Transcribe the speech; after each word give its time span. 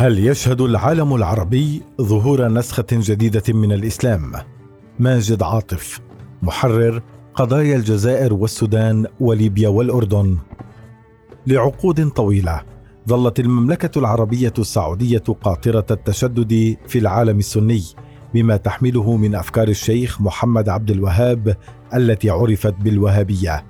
هل 0.00 0.26
يشهد 0.26 0.60
العالم 0.60 1.14
العربي 1.14 1.82
ظهور 2.00 2.48
نسخة 2.48 2.86
جديدة 2.92 3.42
من 3.48 3.72
الإسلام؟ 3.72 4.32
ماجد 4.98 5.42
عاطف 5.42 6.00
محرر 6.42 7.02
قضايا 7.34 7.76
الجزائر 7.76 8.34
والسودان 8.34 9.06
وليبيا 9.20 9.68
والأردن 9.68 10.38
لعقود 11.46 12.08
طويلة 12.08 12.62
ظلت 13.08 13.40
المملكة 13.40 13.98
العربية 13.98 14.52
السعودية 14.58 15.24
قاطرة 15.42 15.86
التشدد 15.90 16.76
في 16.88 16.98
العالم 16.98 17.38
السني 17.38 17.82
بما 18.34 18.56
تحمله 18.56 19.16
من 19.16 19.34
أفكار 19.34 19.68
الشيخ 19.68 20.20
محمد 20.20 20.68
عبد 20.68 20.90
الوهاب 20.90 21.56
التي 21.94 22.30
عرفت 22.30 22.74
بالوهابية 22.74 23.64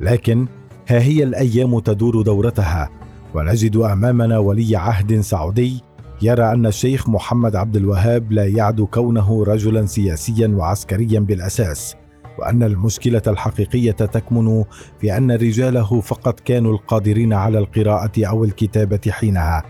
لكن 0.00 0.46
ها 0.88 1.00
هي 1.00 1.22
الأيام 1.22 1.78
تدور 1.78 2.22
دورتها 2.22 2.90
ونجد 3.34 3.76
أمامنا 3.76 4.38
ولي 4.38 4.76
عهد 4.76 5.20
سعودي 5.20 5.82
يرى 6.22 6.52
أن 6.52 6.66
الشيخ 6.66 7.08
محمد 7.08 7.56
عبد 7.56 7.76
الوهاب 7.76 8.32
لا 8.32 8.46
يعد 8.46 8.80
كونه 8.80 9.44
رجلا 9.44 9.86
سياسيا 9.86 10.48
وعسكريا 10.48 11.20
بالأساس 11.20 11.96
وأن 12.38 12.62
المشكلة 12.62 13.22
الحقيقية 13.26 13.92
تكمن 13.92 14.64
في 15.00 15.16
أن 15.16 15.30
رجاله 15.30 16.00
فقط 16.00 16.40
كانوا 16.40 16.72
القادرين 16.72 17.32
على 17.32 17.58
القراءة 17.58 18.26
أو 18.26 18.44
الكتابة 18.44 19.00
حينها 19.10 19.62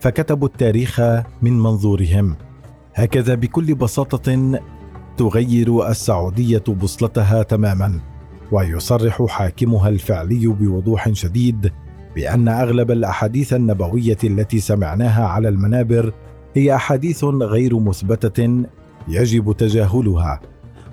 فكتبوا 0.00 0.48
التاريخ 0.48 1.00
من 1.42 1.58
منظورهم. 1.60 2.36
هكذا 2.94 3.34
بكل 3.34 3.74
بساطة 3.74 4.60
تغير 5.16 5.88
السعودية 5.88 6.64
بوصلتها 6.68 7.42
تماما 7.42 8.00
ويصرح 8.52 9.26
حاكمها 9.28 9.88
الفعلي 9.88 10.46
بوضوح 10.46 11.12
شديد 11.12 11.72
بأن 12.16 12.48
أغلب 12.48 12.90
الأحاديث 12.90 13.52
النبوية 13.52 14.18
التي 14.24 14.60
سمعناها 14.60 15.26
على 15.26 15.48
المنابر 15.48 16.12
هي 16.54 16.74
أحاديث 16.74 17.24
غير 17.24 17.78
مثبتة 17.78 18.64
يجب 19.08 19.52
تجاهلها 19.58 20.40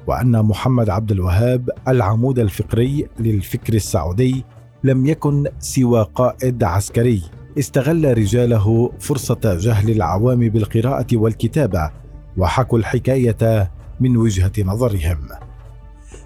وأن 0.07 0.41
محمد 0.45 0.89
عبد 0.89 1.11
الوهاب 1.11 1.69
العمود 1.87 2.39
الفكري 2.39 3.07
للفكر 3.19 3.73
السعودي 3.73 4.45
لم 4.83 5.05
يكن 5.05 5.47
سوى 5.59 6.07
قائد 6.15 6.63
عسكري. 6.63 7.21
استغل 7.59 8.17
رجاله 8.17 8.91
فرصة 8.99 9.57
جهل 9.59 9.89
العوام 9.89 10.39
بالقراءة 10.49 11.07
والكتابة 11.13 11.91
وحكوا 12.37 12.79
الحكاية 12.79 13.71
من 13.99 14.17
وجهة 14.17 14.51
نظرهم. 14.59 15.27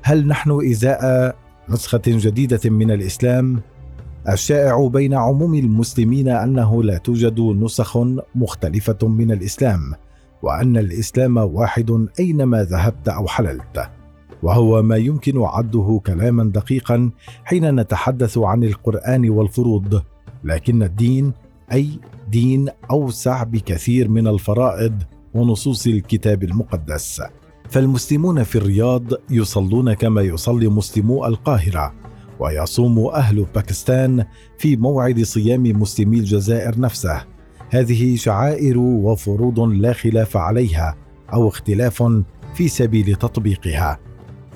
هل 0.04 0.28
نحن 0.28 0.60
إزاء 0.72 1.36
نسخة 1.70 2.02
جديدة 2.08 2.70
من 2.70 2.92
الإسلام؟ 2.92 3.62
الشائع 4.30 4.88
بين 4.88 5.14
عموم 5.14 5.56
المسلمين 5.56 6.28
أنه 6.28 6.84
لا 6.84 6.98
توجد 6.98 7.40
نسخ 7.40 7.98
مختلفة 8.36 9.08
من 9.08 9.32
الإسلام 9.32 9.94
وأن 10.42 10.78
الإسلام 10.78 11.38
واحد 11.38 12.08
أينما 12.20 12.64
ذهبت 12.64 13.10
أو 13.10 13.28
حللت. 13.28 13.90
وهو 14.44 14.82
ما 14.82 14.98
يمكن 14.98 15.42
عده 15.44 16.02
كلاما 16.06 16.44
دقيقا 16.44 17.12
حين 17.44 17.76
نتحدث 17.76 18.38
عن 18.38 18.64
القرآن 18.64 19.30
والفروض 19.30 20.02
لكن 20.44 20.84
الدين 20.84 21.34
أي 21.74 21.90
دين 22.32 22.70
أوسع 22.92 23.44
بكثير 23.44 24.10
من 24.10 24.28
الفرائض 24.28 25.04
ونصوص 25.34 25.88
الكتاب 25.88 26.44
المقدس. 26.44 27.22
فالمسلمون 27.70 28.44
في 28.44 28.58
الرياض 28.58 29.04
يصلون 29.30 29.94
كما 29.94 30.22
يصلي 30.22 30.68
مسلمو 30.68 31.26
القاهرة. 31.26 31.94
ويصوم 32.40 33.08
أهل 33.08 33.46
باكستان 33.56 34.26
في 34.58 34.78
موعد 34.78 35.24
صيام 35.24 35.64
مسلمي 35.64 36.20
الجزائر 36.20 36.80
نفسه. 36.80 37.22
هذه 37.70 38.16
شعائر 38.16 38.78
وفروض 38.78 39.60
لا 39.60 39.94
خلاف 39.94 40.38
عليها 40.38 40.96
أو 41.34 41.48
اختلاف 41.48 42.04
في 42.56 42.68
سبيل 42.68 43.16
تطبيقها. 43.16 44.00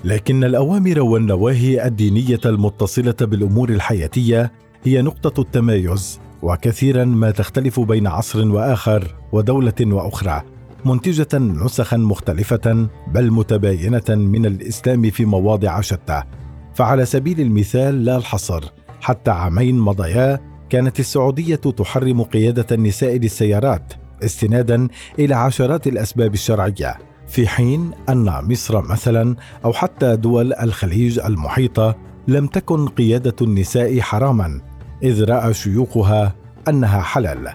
لكن 0.03 0.43
الأوامر 0.43 1.01
والنواهي 1.01 1.85
الدينية 1.87 2.39
المتصلة 2.45 3.15
بالأمور 3.21 3.69
الحياتية 3.69 4.51
هي 4.83 5.01
نقطة 5.01 5.41
التمايز 5.41 6.19
وكثيرا 6.41 7.05
ما 7.05 7.31
تختلف 7.31 7.79
بين 7.79 8.07
عصر 8.07 8.47
وآخر 8.47 9.15
ودولة 9.31 9.73
وأخرى 9.81 10.43
منتجة 10.85 11.37
نسخا 11.37 11.97
مختلفة 11.97 12.87
بل 13.07 13.31
متباينة 13.31 14.09
من 14.09 14.45
الإسلام 14.45 15.09
في 15.09 15.25
مواضع 15.25 15.81
شتى. 15.81 16.23
فعلى 16.73 17.05
سبيل 17.05 17.41
المثال 17.41 18.05
لا 18.05 18.17
الحصر 18.17 18.63
حتى 19.01 19.31
عامين 19.31 19.79
مضيا 19.79 20.39
كانت 20.69 20.99
السعودية 20.99 21.55
تحرم 21.55 22.23
قيادة 22.23 22.65
النساء 22.71 23.15
للسيارات 23.15 23.93
استنادا 24.23 24.87
إلى 25.19 25.35
عشرات 25.35 25.87
الأسباب 25.87 26.33
الشرعية 26.33 26.97
في 27.27 27.47
حين 27.47 27.91
أن 28.09 28.31
مصر 28.49 28.81
مثلا 28.81 29.35
أو 29.65 29.73
حتى 29.73 30.15
دول 30.15 30.53
الخليج 30.53 31.19
المحيطة 31.19 31.95
لم 32.27 32.47
تكن 32.47 32.87
قيادة 32.87 33.35
النساء 33.41 33.99
حراما 33.99 34.61
إذ 35.03 35.23
رأى 35.23 35.53
شيوخها 35.53 36.35
أنها 36.67 37.01
حلال. 37.01 37.49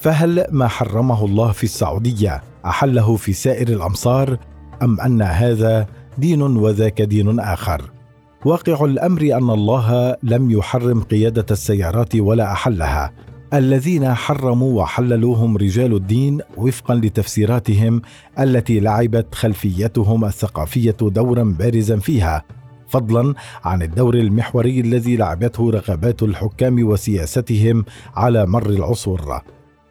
فهل 0.00 0.46
ما 0.50 0.68
حرمه 0.68 1.24
الله 1.24 1.52
في 1.52 1.64
السعودية 1.64 2.42
أحله 2.66 3.16
في 3.16 3.32
سائر 3.32 3.68
الأمصار 3.68 4.38
أم 4.82 5.00
أن 5.00 5.22
هذا 5.22 5.86
دين 6.18 6.42
وذاك 6.42 7.02
دين 7.02 7.40
آخر؟ 7.40 7.95
واقع 8.46 8.84
الأمر 8.84 9.22
أن 9.22 9.50
الله 9.50 10.16
لم 10.22 10.50
يحرم 10.50 11.00
قيادة 11.02 11.46
السيارات 11.50 12.16
ولا 12.16 12.52
أحلها. 12.52 13.12
الذين 13.54 14.14
حرموا 14.14 14.82
وحللوا 14.82 15.36
هم 15.36 15.56
رجال 15.56 15.94
الدين 15.94 16.40
وفقا 16.56 16.94
لتفسيراتهم 16.94 18.02
التي 18.38 18.80
لعبت 18.80 19.34
خلفيتهم 19.34 20.24
الثقافية 20.24 20.96
دورا 21.00 21.56
بارزا 21.58 21.96
فيها 21.96 22.44
فضلا 22.88 23.34
عن 23.64 23.82
الدور 23.82 24.14
المحوري 24.14 24.80
الذي 24.80 25.16
لعبته 25.16 25.70
رغبات 25.70 26.22
الحكام 26.22 26.86
وسياستهم 26.86 27.84
على 28.16 28.46
مر 28.46 28.70
العصور. 28.70 29.40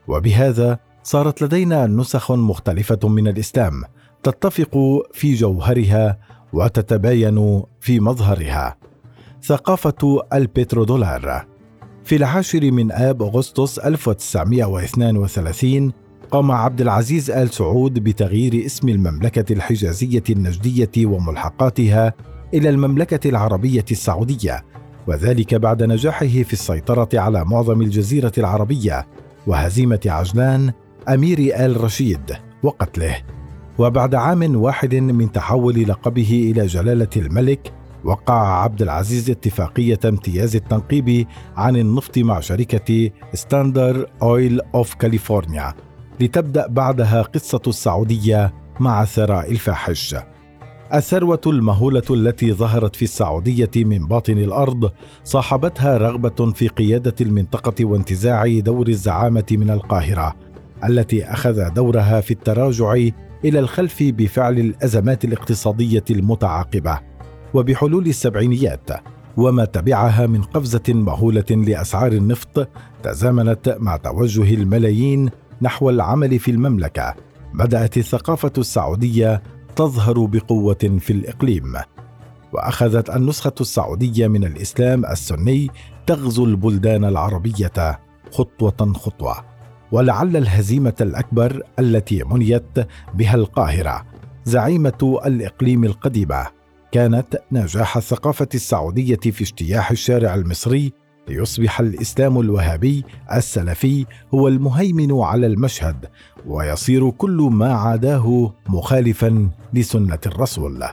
وبهذا 0.07 0.79
صارت 1.03 1.41
لدينا 1.41 1.87
نسخ 1.87 2.31
مختلفة 2.31 3.09
من 3.09 3.27
الإسلام 3.27 3.83
تتفق 4.23 4.77
في 5.13 5.33
جوهرها 5.33 6.17
وتتباين 6.55 7.63
في 7.79 7.99
مظهرها. 7.99 8.77
ثقافة 9.43 10.21
البترودولار. 10.33 11.45
في 12.03 12.15
العاشر 12.15 12.71
من 12.71 12.91
آب 12.91 13.23
أغسطس 13.23 13.79
1932 13.79 15.93
قام 16.31 16.51
عبد 16.51 16.81
العزيز 16.81 17.31
آل 17.31 17.49
سعود 17.49 17.93
بتغيير 17.93 18.65
اسم 18.65 18.89
المملكة 18.89 19.53
الحجازية 19.53 20.23
النجدية 20.29 21.05
وملحقاتها 21.05 22.13
إلى 22.53 22.69
المملكة 22.69 23.29
العربية 23.29 23.85
السعودية 23.91 24.65
وذلك 25.07 25.55
بعد 25.55 25.83
نجاحه 25.83 26.27
في 26.27 26.53
السيطرة 26.53 27.09
على 27.13 27.45
معظم 27.45 27.81
الجزيرة 27.81 28.31
العربية 28.37 29.07
وهزيمة 29.47 29.99
عجلان 30.05 30.73
أمير 31.09 31.65
آل 31.65 31.83
رشيد 31.83 32.33
وقتله. 32.63 33.34
وبعد 33.77 34.15
عام 34.15 34.55
واحد 34.55 34.95
من 34.95 35.31
تحول 35.31 35.83
لقبه 35.83 36.51
إلى 36.51 36.65
جلالة 36.65 37.09
الملك 37.15 37.73
وقع 38.03 38.63
عبد 38.63 38.81
العزيز 38.81 39.29
اتفاقية 39.29 39.99
امتياز 40.05 40.55
التنقيب 40.55 41.27
عن 41.57 41.75
النفط 41.75 42.17
مع 42.17 42.39
شركة 42.39 43.09
Standard 43.33 44.09
Oil 44.21 44.61
of 44.75 44.93
California 44.93 45.73
لتبدأ 46.19 46.67
بعدها 46.67 47.21
قصة 47.21 47.61
السعودية 47.67 48.53
مع 48.79 49.03
الثراء 49.03 49.51
الفاحش. 49.51 50.15
الثروة 50.93 51.41
المهولة 51.47 52.03
التي 52.09 52.53
ظهرت 52.53 52.95
في 52.95 53.01
السعودية 53.01 53.71
من 53.75 54.07
باطن 54.07 54.37
الأرض 54.37 54.91
صاحبتها 55.23 55.97
رغبة 55.97 56.51
في 56.51 56.67
قيادة 56.67 57.15
المنطقة 57.21 57.85
وانتزاع 57.85 58.59
دور 58.59 58.87
الزعامة 58.87 59.45
من 59.51 59.69
القاهرة 59.69 60.35
التي 60.83 61.25
أخذ 61.25 61.69
دورها 61.73 62.21
في 62.21 62.31
التراجع 62.31 63.09
إلى 63.45 63.59
الخلف 63.59 64.03
بفعل 64.03 64.59
الأزمات 64.59 65.25
الاقتصادية 65.25 66.03
المتعاقبة 66.11 66.99
وبحلول 67.53 68.07
السبعينيات 68.07 68.89
وما 69.37 69.65
تبعها 69.65 70.27
من 70.27 70.41
قفزة 70.41 70.83
مهولة 70.89 71.45
لأسعار 71.51 72.11
النفط 72.11 72.67
تزامنت 73.03 73.77
مع 73.79 73.97
توجه 73.97 74.53
الملايين 74.53 75.29
نحو 75.61 75.89
العمل 75.89 76.39
في 76.39 76.51
المملكة 76.51 77.15
بدأت 77.53 77.97
الثقافة 77.97 78.53
السعودية 78.57 79.43
تظهر 79.75 80.25
بقوة 80.25 80.97
في 80.99 81.13
الإقليم. 81.13 81.73
وأخذت 82.53 83.09
النسخة 83.09 83.53
السعودية 83.61 84.27
من 84.27 84.43
الإسلام 84.43 85.05
السني 85.05 85.69
تغزو 86.07 86.45
البلدان 86.45 87.05
العربية 87.05 87.99
خطوة 88.31 88.93
خطوة. 88.93 89.54
ولعل 89.95 90.37
الهزيمة 90.37 90.93
الأكبر 91.01 91.63
التي 91.79 92.23
منيت 92.23 92.87
بها 93.13 93.35
القاهرة. 93.35 94.05
زعيمة 94.45 95.19
الإقليم 95.25 95.83
القديمة. 95.83 96.47
كانت 96.91 97.41
نجاح 97.51 97.97
الثقافة 97.97 98.47
السعودية 98.55 99.15
في 99.15 99.41
اجتياح 99.41 99.91
الشارع 99.91 100.35
المصري 100.35 100.93
ليصبح 101.27 101.79
الإسلام 101.79 102.39
الوهابي 102.39 103.03
السلفي 103.33 104.05
هو 104.33 104.47
المهيمن 104.47 105.21
على 105.21 105.47
المشهد 105.47 106.05
ويصير 106.47 107.09
كل 107.09 107.49
ما 107.51 107.73
عاداه 107.73 108.53
مخالفا 108.67 109.49
لسنة 109.73 110.19
الرسول. 110.25 110.83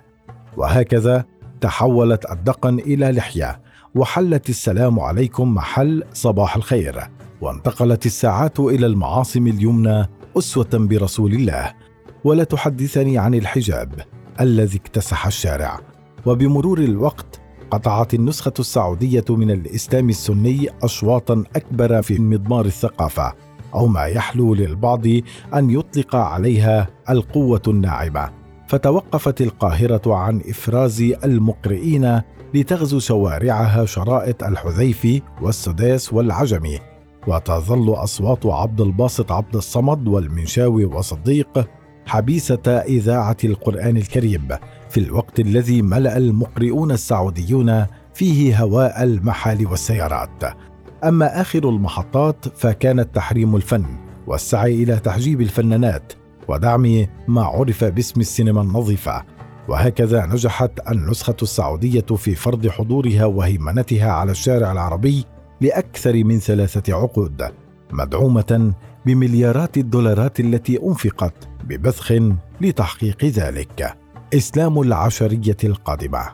وهكذا 0.56 1.24
تحولت 1.60 2.30
الدقن 2.30 2.78
إلى 2.78 3.12
لحية 3.12 3.60
وحلت 3.94 4.48
السلام 4.48 5.00
عليكم 5.00 5.54
محل 5.54 6.04
صباح 6.12 6.56
الخير 6.56 7.00
وانتقلت 7.40 8.06
الساعات 8.06 8.60
إلى 8.60 8.86
المعاصم 8.86 9.46
اليمنى 9.46 10.08
أسوة 10.38 10.68
برسول 10.72 11.32
الله. 11.32 11.74
ولا 12.24 12.44
تحدثني 12.44 13.18
عن 13.18 13.34
الحجاب 13.34 13.94
الذي 14.40 14.78
اكتسح 14.78 15.26
الشارع. 15.26 15.80
وبمرور 16.26 16.78
الوقت 16.78 17.40
قطعت 17.70 18.14
النسخة 18.14 18.52
السعودية 18.58 19.24
من 19.28 19.50
الإسلام 19.50 20.08
السني 20.08 20.68
أشواطا 20.82 21.44
أكبر 21.56 22.02
في 22.02 22.18
مضمار 22.18 22.66
الثقافة 22.66 23.32
أو 23.74 23.86
ما 23.86 24.04
يحلو 24.04 24.54
للبعض 24.54 25.06
أن 25.54 25.70
يطلق 25.70 26.16
عليها 26.16 26.88
القوة 27.10 27.62
الناعمة. 27.68 28.41
فتوقفت 28.72 29.40
القاهرة 29.40 30.14
عن 30.14 30.42
إفراز 30.48 31.02
المقرئين 31.24 32.20
لتغزو 32.54 32.98
شوارعها 32.98 33.84
شرائط 33.84 34.44
الحذيفي 34.44 35.22
والسداس 35.42 36.12
والعجمي 36.12 36.78
وتظل 37.26 37.94
أصوات 37.94 38.46
عبد 38.46 38.80
الباسط 38.80 39.32
عبد 39.32 39.56
الصمد 39.56 40.08
والمنشاوي 40.08 40.84
وصديق 40.84 41.68
حبيسة 42.06 42.68
إذاعة 42.68 43.36
القرآن 43.44 43.96
الكريم 43.96 44.48
في 44.90 45.00
الوقت 45.00 45.40
الذي 45.40 45.82
ملأ 45.82 46.16
المقرئون 46.16 46.90
السعوديون 46.90 47.86
فيه 48.14 48.62
هواء 48.62 49.02
المحال 49.02 49.66
والسيارات. 49.66 50.44
أما 51.04 51.40
آخر 51.40 51.68
المحطات 51.68 52.48
فكانت 52.56 53.14
تحريم 53.14 53.56
الفن 53.56 53.84
والسعي 54.26 54.82
إلى 54.82 54.96
تحجيب 54.96 55.40
الفنانات 55.40 56.12
ودعم 56.52 57.06
ما 57.28 57.42
عرف 57.42 57.84
باسم 57.84 58.20
السينما 58.20 58.60
النظيفة. 58.62 59.24
وهكذا 59.68 60.26
نجحت 60.26 60.70
النسخة 60.90 61.36
السعودية 61.42 62.06
في 62.16 62.34
فرض 62.34 62.68
حضورها 62.68 63.24
وهيمنتها 63.24 64.12
على 64.12 64.32
الشارع 64.32 64.72
العربي 64.72 65.24
لأكثر 65.60 66.24
من 66.24 66.38
ثلاثة 66.38 66.94
عقود، 66.94 67.42
مدعومة 67.92 68.72
بمليارات 69.06 69.76
الدولارات 69.76 70.40
التي 70.40 70.82
أنفقت 70.82 71.34
ببذخ 71.64 72.12
لتحقيق 72.60 73.24
ذلك. 73.24 73.96
إسلام 74.34 74.80
العشرية 74.80 75.56
القادمة. 75.64 76.28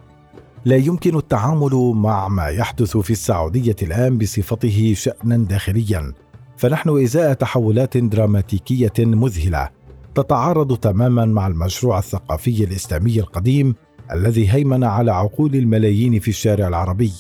لا 0.65 0.77
يمكن 0.77 1.17
التعامل 1.17 1.93
مع 1.95 2.29
ما 2.29 2.49
يحدث 2.49 2.97
في 2.97 3.11
السعودية 3.11 3.77
الآن 3.83 4.19
بصفته 4.19 4.95
شأنا 4.97 5.37
داخليا. 5.37 6.13
فنحن 6.57 7.03
إزاء 7.03 7.33
تحولات 7.33 7.97
دراماتيكية 7.97 8.93
مذهلة. 8.99 9.78
تتعارض 10.15 10.77
تماما 10.77 11.25
مع 11.25 11.47
المشروع 11.47 11.99
الثقافي 11.99 12.65
الإسلامي 12.65 13.21
القديم 13.21 13.75
الذي 14.13 14.51
هيمن 14.51 14.85
على 14.85 15.13
عقول 15.13 15.55
الملايين 15.55 16.21
في 16.21 16.29
الشارع 16.29 16.69
العربي. 16.69 17.13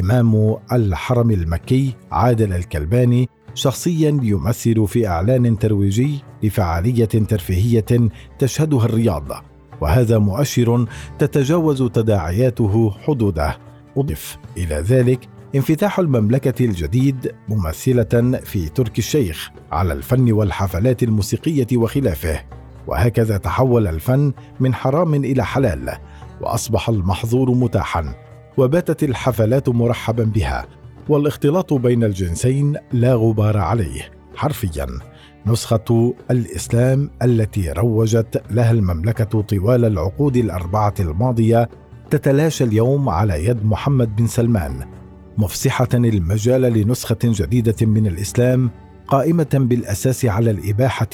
إمام 0.00 0.56
الحرم 0.72 1.30
المكي 1.30 1.94
عادل 2.12 2.52
الكلباني 2.52 3.28
شخصيا 3.54 4.20
يمثل 4.22 4.86
في 4.86 5.08
إعلان 5.08 5.58
ترويجي 5.58 6.22
لفعالية 6.42 7.04
ترفيهية 7.04 8.10
تشهدها 8.38 8.84
الرياض 8.84 9.44
وهذا 9.80 10.18
مؤشر 10.18 10.86
تتجاوز 11.18 11.82
تداعياته 11.82 12.90
حدوده. 12.90 13.58
أضف 13.96 14.38
إلى 14.56 14.74
ذلك 14.74 15.28
انفتاح 15.54 15.98
المملكة 15.98 16.64
الجديد 16.64 17.34
ممثلة 17.48 18.40
في 18.44 18.68
ترك 18.68 18.98
الشيخ 18.98 19.50
على 19.72 19.92
الفن 19.92 20.32
والحفلات 20.32 21.02
الموسيقية 21.02 21.66
وخلافه. 21.76 22.40
وهكذا 22.86 23.36
تحول 23.36 23.86
الفن 23.86 24.32
من 24.60 24.74
حرام 24.74 25.14
إلى 25.14 25.44
حلال 25.44 25.98
وأصبح 26.40 26.88
المحظور 26.88 27.50
متاحا 27.50 28.14
وباتت 28.56 29.02
الحفلات 29.02 29.68
مرحبا 29.68 30.24
بها 30.24 30.66
والاختلاط 31.08 31.72
بين 31.72 32.04
الجنسين 32.04 32.76
لا 32.92 33.14
غبار 33.14 33.56
عليه. 33.56 34.10
حرفيا 34.34 34.86
نسخة 35.46 36.14
الإسلام 36.30 37.10
التي 37.22 37.72
روجت 37.72 38.42
لها 38.50 38.70
المملكة 38.70 39.40
طوال 39.42 39.84
العقود 39.84 40.36
الأربعة 40.36 40.94
الماضية 41.00 41.68
تتلاشى 42.10 42.64
اليوم 42.64 43.08
على 43.08 43.44
يد 43.44 43.64
محمد 43.64 44.16
بن 44.16 44.26
سلمان. 44.26 44.97
مفسحة 45.38 45.88
المجال 45.94 46.62
لنسخة 46.62 47.18
جديدة 47.24 47.86
من 47.86 48.06
الإسلام 48.06 48.70
قائمة 49.06 49.48
بالأساس 49.54 50.24
على 50.24 50.50
الإباحة 50.50 51.08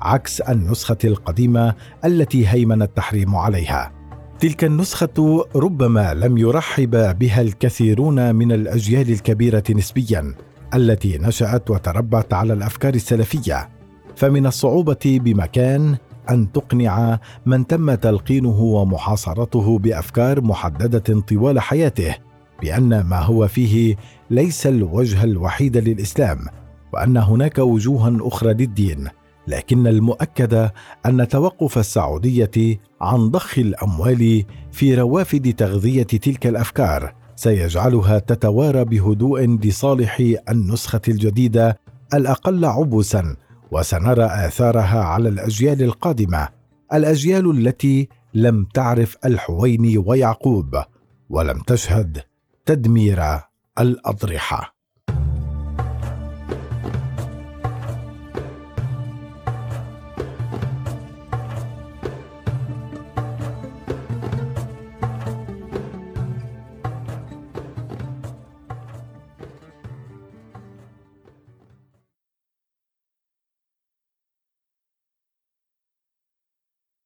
عكس 0.00 0.40
النسخة 0.40 0.98
القديمة 1.04 1.74
التي 2.04 2.48
هيمن 2.48 2.82
التحريم 2.82 3.36
عليها. 3.36 3.92
تلك 4.40 4.64
النسخة 4.64 5.46
ربما 5.56 6.14
لم 6.14 6.38
يرحب 6.38 7.18
بها 7.18 7.40
الكثيرون 7.40 8.34
من 8.34 8.52
الأجيال 8.52 9.10
الكبيرة 9.10 9.64
نسبيا 9.70 10.34
التي 10.74 11.18
نشأت 11.18 11.70
وتربت 11.70 12.32
على 12.32 12.52
الأفكار 12.52 12.94
السلفية 12.94 13.68
فمن 14.16 14.46
الصعوبة 14.46 15.20
بمكان 15.24 15.96
أن 16.30 16.52
تقنع 16.52 17.18
من 17.46 17.66
تم 17.66 17.94
تلقينه 17.94 18.60
ومحاصرته 18.60 19.78
بأفكار 19.78 20.40
محددة 20.40 21.20
طوال 21.20 21.60
حياته 21.60 22.14
بأن 22.64 23.00
ما 23.00 23.18
هو 23.20 23.48
فيه 23.48 23.96
ليس 24.30 24.66
الوجه 24.66 25.24
الوحيد 25.24 25.76
للإسلام 25.76 26.38
وأن 26.92 27.16
هناك 27.16 27.58
وجوها 27.58 28.18
أخرى 28.20 28.54
للدين 28.54 29.08
لكن 29.46 29.86
المؤكد 29.86 30.70
أن 31.06 31.28
توقف 31.28 31.78
السعودية 31.78 32.80
عن 33.00 33.28
ضخ 33.28 33.58
الأموال 33.58 34.44
في 34.72 34.94
روافد 34.94 35.54
تغذية 35.54 36.02
تلك 36.02 36.46
الأفكار 36.46 37.14
سيجعلها 37.36 38.18
تتوارى 38.18 38.84
بهدوء 38.84 39.58
لصالح 39.58 40.22
النسخة 40.48 41.02
الجديدة 41.08 41.78
الأقل 42.14 42.64
عبوسا 42.64 43.36
وسنرى 43.70 44.24
آثارها 44.24 45.04
على 45.04 45.28
الأجيال 45.28 45.82
القادمة 45.82 46.48
الأجيال 46.92 47.50
التي 47.50 48.08
لم 48.34 48.64
تعرف 48.74 49.16
الحويني 49.24 49.98
ويعقوب 49.98 50.76
ولم 51.30 51.60
تشهد 51.60 52.18
تدمير 52.66 53.40
الأضرحة. 53.78 54.73